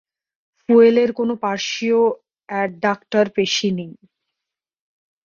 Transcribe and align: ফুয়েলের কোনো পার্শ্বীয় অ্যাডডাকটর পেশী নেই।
ফুয়েলের 0.59 1.09
কোনো 1.13 1.33
পার্শ্বীয় 1.43 2.01
অ্যাডডাকটর 2.49 3.25
পেশী 3.35 3.69
নেই। 3.77 3.93